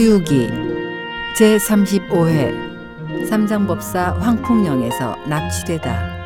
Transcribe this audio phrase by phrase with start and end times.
[0.00, 0.48] 서유기
[1.36, 6.20] 제35회 삼장법사 황풍령에서 납치되다.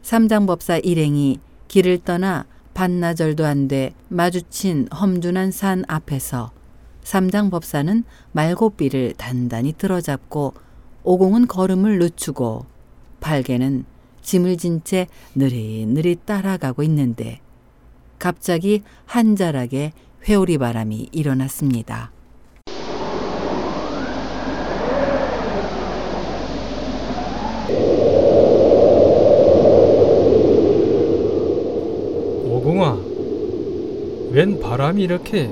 [0.00, 6.50] 삼장법사 일행이 길을 떠나 반나절도 안 돼 마주친 험준한 산 앞에서
[7.02, 10.54] 삼장 법사는 말고삐를 단단히 들어잡고
[11.02, 12.66] 오공은 걸음을 늦추고
[13.20, 13.84] 팔개는
[14.22, 17.40] 짐을 진 채 느릿느릿 따라가고 있는데
[18.18, 19.92] 갑자기 한 자락에
[20.28, 22.12] 회오리 바람이 일어났습니다.
[32.44, 32.98] 오공아,
[34.32, 35.50] 웬 바람이 이렇게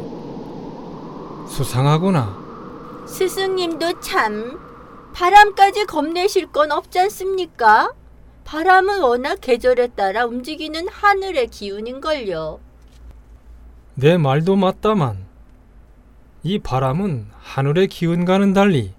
[1.62, 2.38] 수상하구나.
[3.06, 4.60] 스승님도 참
[5.12, 7.92] 바람까지 겁내실 건 없지 않습니까?
[8.44, 12.60] 바람은 워낙 계절에 따라 움직이는 하늘의 기운인걸요.
[13.96, 15.26] 내 말도 맞다만
[16.44, 18.94] 이 바람은 하늘의 기운과는 달리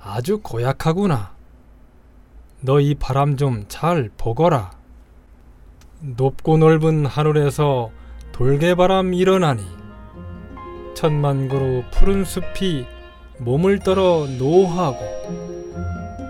[0.00, 1.32] 아주 고약하구나.
[2.62, 4.70] 너 이 바람 좀 잘 보거라.
[6.00, 7.90] 높고 넓은 하늘에서
[8.32, 9.81] 돌개바람 일어나니
[11.02, 12.86] 천만 그루 푸른 숲이
[13.38, 15.00] 몸을 떨어 노하고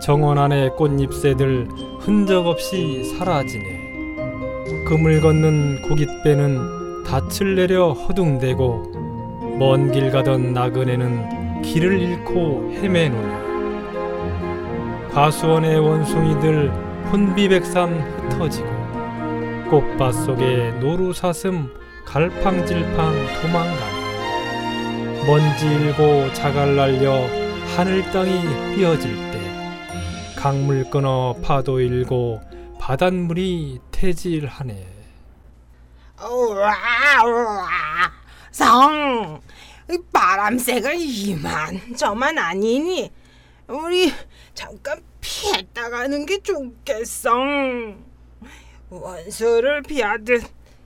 [0.01, 1.69] 정원 안의 꽃잎새들
[2.01, 3.67] 흔적 없이 사라지네.
[4.89, 13.43] 그물 걷는 고깃배는 닻을 내려 허둥대고 먼 길 가던 나그네는 길을 잃고 헤매노니
[15.13, 16.71] 과수원의 원숭이들
[17.13, 18.69] 혼비백산 흩어지고
[19.69, 21.69] 꽃밭 속에 노루사슴
[22.07, 24.02] 갈팡질팡 도망가니
[25.27, 27.27] 먼지 일고 자갈 날려
[27.77, 29.41] 하늘 땅이 휘어질 때
[30.37, 32.41] 강물 끊어 파도 일고
[32.81, 34.89] 바닷물이 태질하네.
[38.51, 39.41] 성
[40.13, 43.11] 바람색은 이만 저만 아니니
[43.69, 44.13] 우리
[44.55, 47.33] 잠깐 피했다 가는 게 좋겠어
[48.91, 50.43] 원수를 피하듯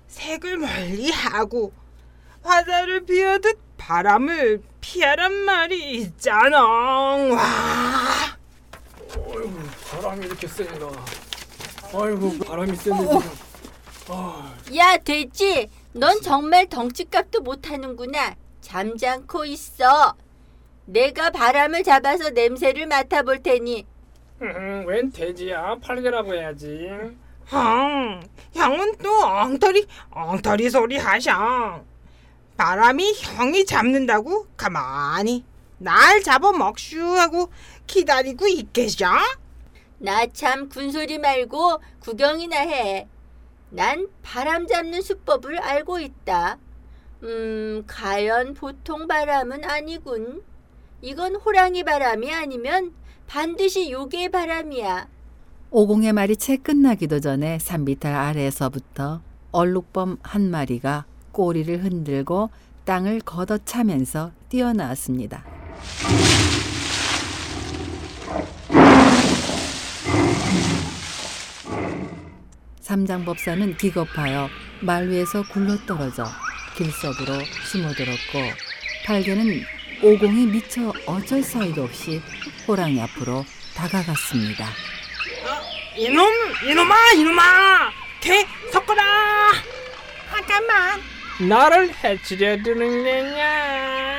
[0.09, 1.73] 색을 멀리하고
[2.43, 3.59] 바다를 피하듯
[3.91, 7.41] 바람을 피하란 말이 있잖아 와
[9.17, 9.61] 어이구
[9.93, 10.91] 바람이 이렇게 세나.
[11.95, 13.21] 아이고 바람이 세네 지금.
[14.09, 18.35] 아, 야 돼지, 넌 정말 덩치값도 못하는구나.
[18.61, 20.17] 잠잠코 있어.
[20.87, 23.87] 내가 바람을 잡아서 냄새를 맡아볼 테니
[24.43, 25.77] 음, 웬 돼지야?
[25.81, 26.89] 팔개라고 해야지.
[27.47, 28.21] 형,
[28.53, 31.85] 형은 또 엉터리 엉터리 소리 하셔.
[32.57, 35.45] 바람이 형이 잡는다고 가만히
[35.79, 37.51] 날 잡아 먹슈 하고
[37.87, 39.07] 기다리고 있겠죠?
[39.99, 43.09] 나 참 군소리 말고 구경이나 해.
[43.71, 46.59] 난 바람 잡는 수법을 알고 있다.
[47.23, 50.43] 음, 과연 보통 바람은 아니군.
[51.03, 52.93] 이건 호랑이 바람이 아니면
[53.27, 55.09] 반드시 요괴 바람이야.
[55.71, 59.21] 오공의 말이 채 끝나기도 전에 산비탈 아래에서부터
[59.53, 61.05] 얼룩범 한 마리가
[61.37, 62.49] 꼬리를 흔들고
[62.87, 65.45] 땅을 걷어차면서 뛰어나왔습니다.
[72.81, 74.49] 삼장법사는 기겁하여
[74.81, 76.25] 말 위에서 굴러떨어져
[76.79, 77.35] 길석으로
[77.71, 78.39] 숨어들었고
[79.05, 79.61] 팔개는
[80.03, 82.23] 오공이 미처 어쩔 사이도 없이
[82.67, 84.69] 호랑이 앞으로 다가갔습니다.
[85.99, 86.27] 이놈,
[86.67, 87.91] 이놈아, 이놈아,
[88.23, 89.53] 개 섞어라.
[90.31, 91.16] 잠깐만.
[91.41, 94.17] 나를 해치려 드는 게냐?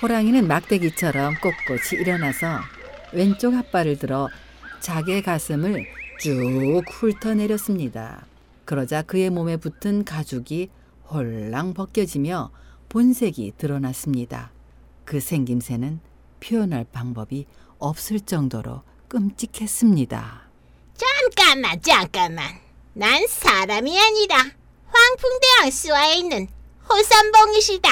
[0.00, 2.60] 호랑이는 막대기처럼 꼿꼿이 일어나서
[3.12, 4.28] 왼쪽 핫발을 들어
[4.80, 5.84] 자기의 가슴을
[6.20, 8.24] 쭉 훑어내렸습니다.
[8.64, 10.70] 그러자 그의 몸에 붙은 가죽이
[11.10, 12.50] 홀랑 벗겨지며
[12.88, 14.52] 본색이 드러났습니다.
[15.04, 16.00] 그 생김새는
[16.40, 17.46] 표현할 방법이
[17.78, 20.42] 없을 정도로 끔찍했습니다.
[20.94, 22.54] 잠깐만, 잠깐만.
[22.94, 24.61] 난 사람이 아니라
[24.92, 26.48] 황풍대왕수화에 있는
[26.88, 27.90] 호선봉이시다.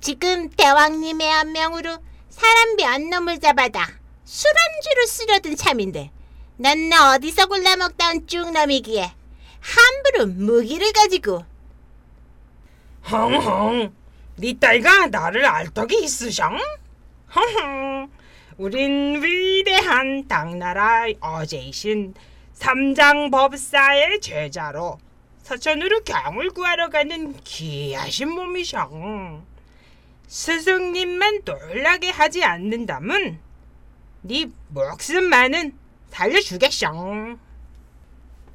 [0.00, 1.98] 지금 대왕님의 안명으로
[2.30, 3.86] 사람 몇 놈을 잡아다
[4.24, 6.10] 술안주로 쓰려던 참인데
[6.56, 9.12] 넌 어디서 골라 먹다 쭉 놈이기에
[9.60, 11.44] 함부로 무기를 가지고
[13.10, 13.94] 헝헝,
[14.36, 16.48] 네 딸가 나를 알 떡이 있으셔?
[17.34, 18.10] 헝헝,
[18.56, 22.14] 우린 위대한 당나라 어제이신
[22.54, 24.98] 삼장법사의 제자로
[25.42, 29.42] 서천으로 경을 구하러 가는 귀하신 몸이셔.
[30.26, 33.38] 스승님만 놀라게 하지 않는다면
[34.22, 35.72] 네 목숨만은
[36.10, 37.36] 살려주겠쇼.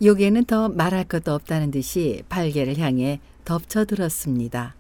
[0.01, 4.75] 요괴는 더 말할 것도 없다는 듯이 팔개를 향해 덮쳐들었습니다.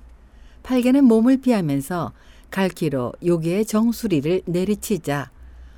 [0.63, 2.11] 팔개는 몸을 피하면서
[2.51, 5.31] 갈기로 요괴의 정수리를 내리치자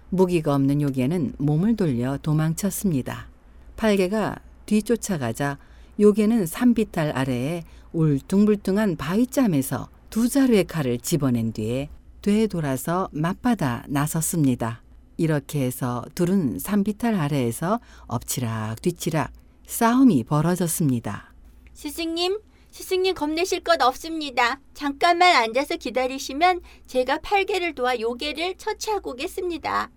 [0.10, 3.28] 무기가 없는 요괴는 몸을 돌려 도망쳤습니다.
[3.76, 5.58] 팔개가 뒤쫓아가자
[6.00, 7.64] 요괴는 산비탈 아래에
[7.94, 11.90] 울퉁불퉁한 바위짬에서 두 자루의 칼을 집어낸 뒤에
[12.22, 14.84] 되돌아서 맞받아 나섰습니다.
[15.18, 19.32] 이렇게 해서 둘은 산비탈 아래에서 엎치락 뒤치락
[19.66, 21.34] 싸움이 벌어졌습니다.
[21.74, 22.40] 스승님,
[22.72, 24.60] 스승님 겁내실 것 없습니다.
[24.74, 29.90] 잠깐만 앉아서 기다리시면 제가 팔개를 도와 요괴를 처치하고 오겠습니다.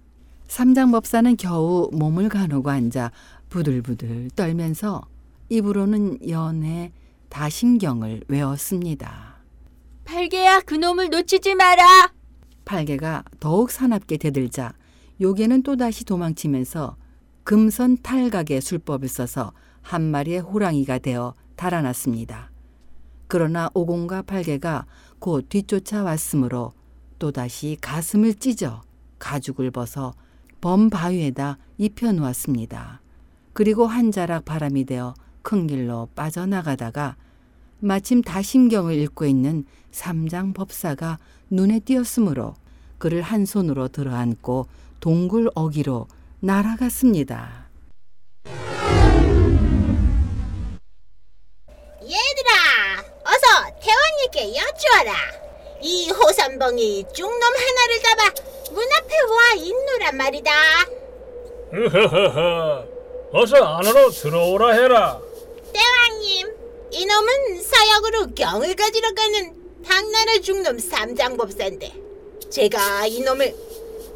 [0.49, 3.13] 삼장법사는 겨우 몸을 가누고 앉아
[3.51, 5.03] 부들부들 떨면서
[5.51, 6.93] 입으로는 연애
[7.29, 9.37] 다신경을 외웠습니다.
[10.05, 12.13] 팔개야, 그놈을 놓치지 마라.
[12.65, 14.73] 팔개가 더욱 사납게 대들자
[15.21, 16.97] 요괴는 또다시 도망치면서
[17.45, 19.53] 금선 탈각의 술법을 써서
[19.83, 22.51] 한 마리의 호랑이가 되어 달아났습니다.
[23.27, 24.87] 그러나 오공과 팔개가
[25.19, 26.75] 곧 뒤쫓아 왔으므로
[27.19, 28.83] 또다시 가슴을 찢어
[29.19, 30.15] 가죽을 벗어
[30.61, 33.01] 범 바위에다 입혀 놓았습니다.
[33.53, 37.17] 그리고 한 자락 바람이 되어 큰 길로 빠져나가다가
[37.79, 41.19] 마침 다심경을 읽고 있는 삼장 법사가
[41.51, 42.55] 눈에 띄었으므로
[42.99, 44.67] 그를 한 손으로 들어안고
[45.01, 46.07] 동굴 어기로
[46.41, 47.69] 날아갔습니다.
[52.03, 52.53] 얘들아,
[53.25, 53.47] 어서
[53.81, 55.13] 대왕님께 여쭈어라.
[55.83, 58.25] 이 호선봉이 중놈 하나를 잡아
[58.73, 60.51] 문 앞에 와 있노란 말이다.
[61.73, 62.85] 으허허허.
[63.33, 65.21] 어서 안으로 들어오라 해라.
[65.73, 66.55] 대왕님,
[66.91, 69.55] 이놈은 사역으로 경을 가지러 가는
[69.87, 71.93] 당나라 중놈 삼장법사인데
[72.51, 73.55] 제가 이놈을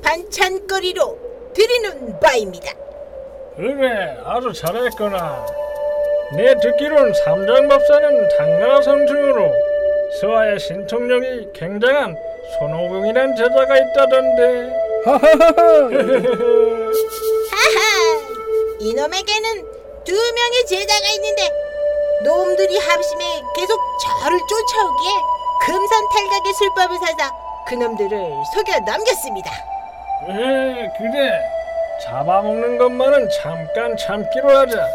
[0.03, 2.73] 반찬거리로 드리는 바입니다.
[3.57, 5.47] 그래, 아주 잘했구나.
[6.37, 9.53] 내 듣기론 삼장법사는 당나라 성중으로
[10.21, 12.17] 서하의 신통력이 굉장한
[12.59, 14.85] 손오공이란 제자가 있다던데.
[17.51, 18.21] 하하,
[18.81, 19.74] 이놈에게는
[20.05, 21.51] 두 명의 제자가 있는데
[22.23, 23.25] 놈들이 합심해
[23.57, 23.81] 계속
[24.23, 25.11] 저를 쫓아오기에
[25.63, 27.35] 금산 탈각의 술법을 사서
[27.67, 29.51] 그놈들을 속여 넘겼습니다.
[30.29, 31.41] 에, 그래.
[32.03, 34.87] 잡아먹는 것만은 잠깐 참기로 하자.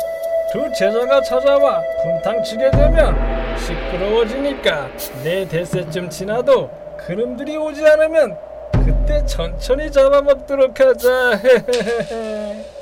[0.51, 4.89] 두 제자가 찾아와 분탕치게 되면 시끄러워지니까
[5.23, 8.37] 내 대세쯤 지나도 그놈들이 오지 않으면
[8.73, 11.39] 그때 천천히 잡아먹도록 하자.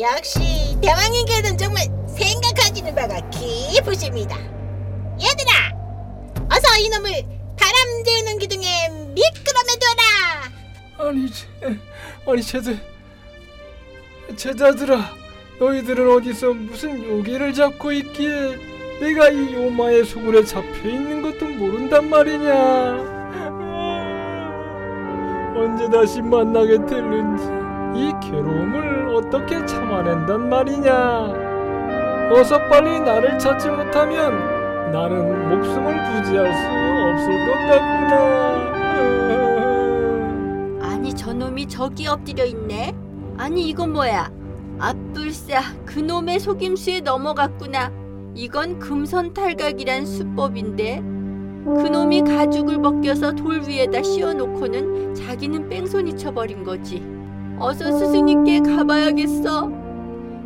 [0.00, 0.40] 역시
[0.80, 4.34] 대왕님께는 정말 생각하시는 바가 깊으십니다.
[5.20, 5.74] 얘들아,
[6.50, 7.12] 어서 이놈을
[7.58, 10.00] 바람 재우는 기둥에 미끄럼해둬라.
[11.00, 11.46] 아니, 제,
[12.26, 12.80] 아니 제들,
[14.36, 15.12] 제자들아,
[15.58, 18.56] 너희들은 어디서 무슨 요괴를 잡고 있기에
[19.00, 23.20] 내가 이 요마의 소굴에 잡혀 있는 것도 모른단 말이냐?
[25.56, 27.59] 언제 다시 만나게 될는지
[27.94, 31.50] 이 괴로움을 어떻게 참아낸단 말이냐?
[32.32, 36.66] 어서 빨리 나를 찾지 못하면 나는 목숨을 부지할 수
[37.08, 38.60] 없을 것 같구나.
[40.88, 42.94] 아니 저놈이 저기 엎드려 있네.
[43.36, 44.30] 아니 이건 뭐야?
[44.78, 47.90] 아뿔싸 그놈의 속임수에 넘어갔구나.
[48.34, 51.02] 이건 금선탈각이란 수법인데
[51.64, 57.19] 그놈이 가죽을 벗겨서 돌 위에다 씌워놓고는 자기는 뺑소니 쳐버린 거지.
[57.60, 59.70] 어서 스승님께 가봐야겠어.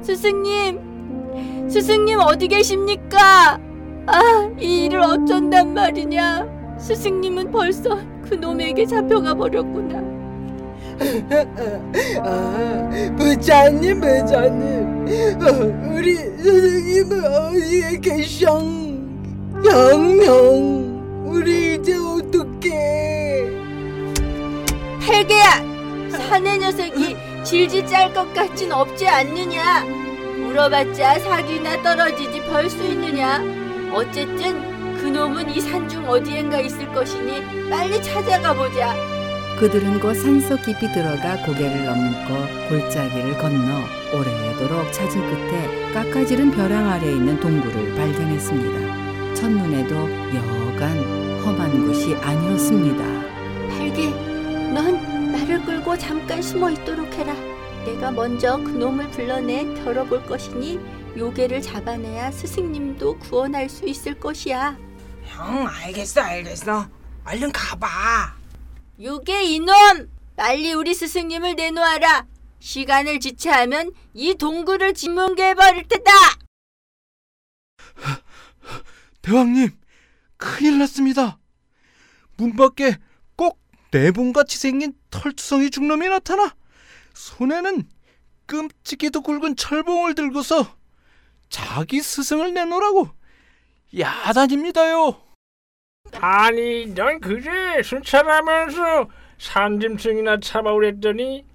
[0.03, 3.59] 스승님, 스승님 어디 계십니까?
[4.07, 6.77] 아, 이 일을 어쩐단 말이냐?
[6.79, 10.03] 스승님은 벌써 그 놈에게 잡혀가 버렸구나.
[12.21, 15.07] 아, 부자님, 부자님,
[15.41, 18.61] 어, 우리 선생님은 어디에 계셔?
[19.65, 23.51] 영영, 우리 이제 어떡해?
[25.01, 25.74] 헬게야!
[26.35, 29.85] 사내 녀석이 질질 짤 것 같진 없지 않느냐?
[29.85, 33.41] 물어봤자 사기나 떨어지지 벌 수 있느냐?
[33.93, 38.97] 어쨌든 그놈은 이 산중 어디엔가 있을 것이니 빨리 찾아가 보자.
[39.61, 42.35] 그들은 곧 산속 깊이 들어가 고개를 넘고
[42.69, 49.35] 골짜기를 건너 오래도록 찾은 끝에 깎아지른 벼랑 아래에 있는 동굴을 발견했습니다.
[49.37, 49.95] 첫눈에도
[50.35, 50.99] 여간
[51.45, 53.14] 험한 곳이 아니었습니다.
[56.07, 57.33] 잠깐 숨어 있도록 해라.
[57.87, 60.79] 내가 먼저 그놈을 불러내 겨뤄볼 것이니
[61.17, 64.77] 요괴를 잡아내야 스승님도 구원할 수 있을 것이야.
[65.25, 66.91] 형 알겠어 알겠어
[67.25, 68.37] 얼른 가봐.
[69.03, 70.11] 요게 이놈!
[70.37, 72.27] 빨리 우리 스승님을 내놓아라.
[72.61, 76.11] 시간을 지체하면 이 동굴을 지문개해버릴 테다.
[79.23, 79.71] 대왕님,
[80.37, 81.39] 큰일 났습니다.
[82.37, 82.99] 문 밖에
[83.95, 86.53] 꼭 내봉같이 생긴 털투성이 중놈이 나타나
[87.15, 87.85] 손에는
[88.47, 90.67] 끔찍이도 굵은 철봉을 들고서
[91.49, 93.09] 자기 스승을 내놓으라고
[93.97, 95.17] 야단입니다요.
[96.21, 99.09] 아니 넌 그제 순찰하면서
[99.39, 101.47] 산짐승이나 잡아오랬더니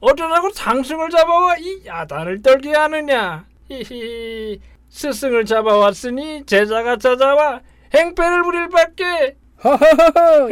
[0.00, 3.44] 어쩌라고 당승을 잡아와 이 야단을 떨게 하느냐.
[3.68, 7.60] 히히 스승을 잡아왔으니 제자가 찾아와
[7.92, 9.36] 행패를 부릴 밖에.
[9.56, 10.48] 하하하하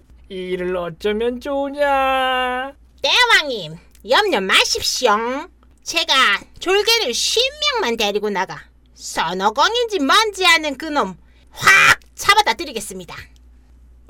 [0.30, 2.72] 이 일을 어쩌면 좋으냐
[3.02, 3.74] 대왕님,
[4.08, 5.10] 염려 마십시오.
[5.82, 6.12] 제가
[6.60, 8.56] 졸개를 쉰 명만 데리고 나가
[8.94, 11.16] 서너 공인지 뭔지 아는 그놈
[11.50, 13.16] 확 잡아다 드리겠습니다.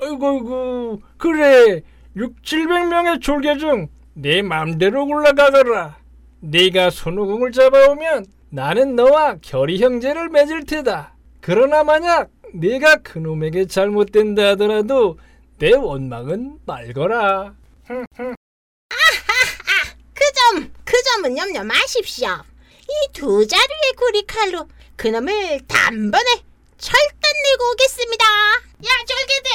[0.01, 1.81] 아이고 아이고 그래
[2.15, 5.97] 6, 700명의 졸개 중 내 맘대로 골라가거라
[6.41, 15.17] 네가 손오공을 잡아오면 나는 너와 결의 형제를 맺을 테다 그러나 만약 네가 그놈에게 잘못된다 하더라도
[15.61, 17.53] 내 원망은 말거라
[17.87, 18.05] 그
[20.33, 22.29] 점, 그 점은 염려 마십시오.
[22.87, 26.43] 이 두 자루의 구리 칼로 그놈을 단번에
[26.77, 28.25] 철단 내고 오겠습니다.
[28.25, 29.49] 야, 졸개들!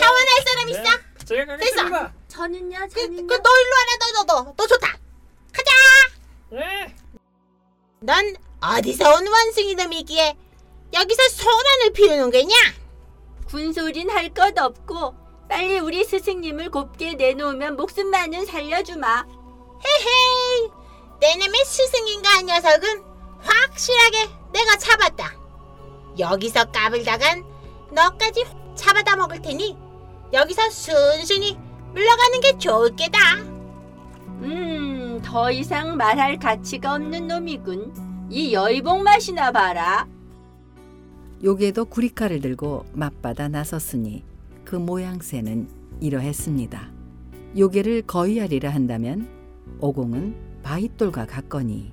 [0.00, 0.82] 자원할 사람 있어?
[1.24, 3.26] 제가 가겠습니다 저는요, 그, 그, 너 저는요.
[3.26, 4.52] 일로 와라, 너, 너, 너.
[4.56, 4.98] 너 좋다.
[5.52, 5.70] 가자!
[6.54, 6.92] 예.
[8.00, 10.36] 넌 어디서 온 원숭이 놈이기에
[10.92, 12.54] 여기서 소란을 피우는 거냐?
[13.46, 15.14] 군소린 할 것 없고
[15.48, 19.24] 빨리 우리 스승님을 곱게 내놓으면 목숨만은 살려주마.
[19.84, 20.70] 헤헤이,
[21.20, 23.02] 내놈의 스승인가 녀석은
[23.40, 25.34] 확실하게 내가 잡았다.
[26.18, 27.44] 여기서 까불다간
[27.92, 29.76] 너까지 잡아다 먹을 테니
[30.32, 31.56] 여기서 순순히
[31.92, 33.18] 물러가는 게 좋을 게다.
[34.42, 38.28] 음, 더 이상 말할 가치가 없는 놈이군.
[38.30, 40.06] 이 여의봉 맛이나 봐라.
[41.44, 44.24] 요게도 구리칼을 들고 맞받아 나섰으니
[44.66, 45.68] 그 모양새는
[46.00, 46.90] 이러했습니다.
[47.56, 49.28] 요게를 거의하리라 한다면
[49.80, 51.92] 오공은 바위돌과 같거니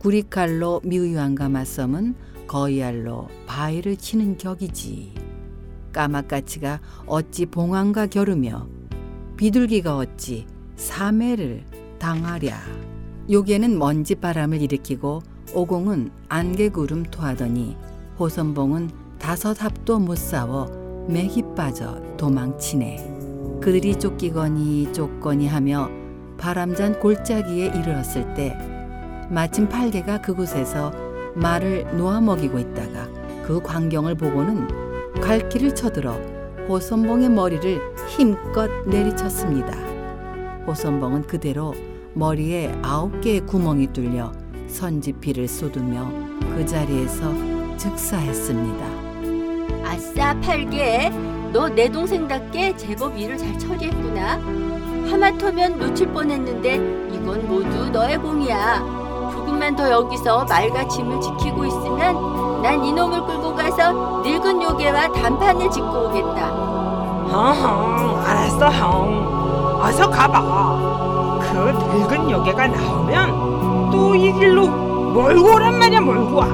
[0.00, 2.14] 구리칼로 미의왕과 맞섬은
[2.48, 5.14] 거의알로 바위를 치는 격이지.
[5.92, 8.66] 까마까치가 어찌 봉황과 겨루며
[9.36, 10.46] 비둘기가 어찌
[10.76, 11.64] 사매를
[11.98, 12.58] 당하랴.
[13.30, 15.22] 요게는 먼지바람을 일으키고
[15.54, 17.76] 오공은 안개구름 토하더니
[18.18, 23.60] 호선봉은 다섯 합도 못 싸워 맥이 빠져 도망치네.
[23.62, 25.88] 그들이 쫓기거니 쫓거니 하며
[26.36, 28.54] 바람잔 골짜기에 이르렀을 때
[29.30, 30.92] 마침 팔개가 그곳에서
[31.34, 33.08] 말을 놓아 먹이고 있다가
[33.42, 34.68] 그 광경을 보고는
[35.20, 36.12] 갈길을 쳐들어
[36.68, 39.72] 호선봉의 머리를 힘껏 내리쳤습니다.
[40.66, 41.74] 호선봉은 그대로
[42.12, 44.32] 머리에 아홉 개의 구멍이 뚫려
[44.68, 46.06] 선지피를 쏟으며
[46.54, 47.32] 그 자리에서
[47.78, 48.97] 즉사했습니다.
[49.88, 51.10] 아싸 팔개,
[51.52, 54.38] 너 내 동생답게 제법 일을 잘 처리했구나.
[55.10, 56.74] 하마터면 놓칠 뻔했는데
[57.14, 59.30] 이건 모두 너의 공이야.
[59.32, 65.86] 조금만 더 여기서 말과 짐을 지키고 있으면 난 이놈을 끌고 가서 늙은 요괴와 단판을 짓고
[66.08, 66.46] 오겠다.
[67.30, 69.78] 허허, 알았어, 형.
[69.82, 71.38] 어서 가봐.
[71.40, 74.66] 그 늙은 요괴가 나오면 또 이 길로
[75.12, 76.46] 몰고 오란 말이야, 몰고 와.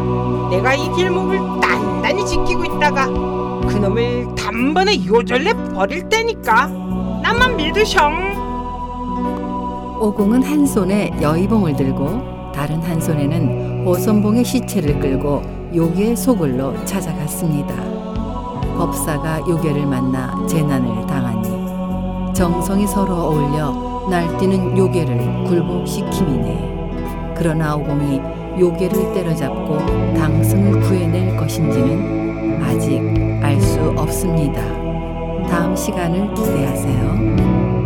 [0.51, 6.67] 내가 이 길목을 단단히 지키고 있다가 그놈을 단번에 요절내 버릴 테니까
[7.23, 8.09] 나만 믿으셔.
[10.01, 15.43] 오공은 한 손에 여의봉을 들고 다른 한 손에는 호선봉의 시체를 끌고
[15.75, 17.75] 요괴의 소굴로 찾아갔습니다.
[18.77, 27.35] 법사가 요괴를 만나 재난을 당하니 정성이 서로 어울려 날뛰는 요괴를 굴복시킴이네.
[27.37, 28.21] 그러나 오공이
[28.59, 29.79] 요괴를 때려잡고
[30.15, 33.01] 당승을 구해낼 것인지는 아직
[33.43, 34.63] 알 수 없습니다.
[35.49, 37.84] 다음 시간을 기대하세요.